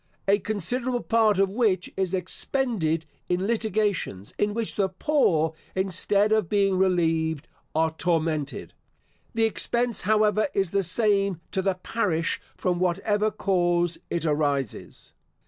A 0.27 0.39
considerable 0.39 1.03
part 1.03 1.37
of 1.37 1.51
which 1.51 1.93
is 1.95 2.15
expended 2.15 3.05
in 3.29 3.45
litigations, 3.45 4.33
in 4.39 4.51
which 4.55 4.73
the 4.73 4.89
poor, 4.89 5.53
instead 5.75 6.31
of 6.31 6.49
being 6.49 6.75
relieved, 6.75 7.47
are 7.75 7.91
tormented. 7.93 8.73
The 9.35 9.43
expense, 9.45 10.01
however, 10.01 10.47
is 10.55 10.71
the 10.71 10.81
same 10.81 11.39
to 11.51 11.61
the 11.61 11.75
parish 11.75 12.41
from 12.57 12.79
whatever 12.79 13.29
cause 13.29 13.99
it 14.09 14.25
arises. 14.25 15.13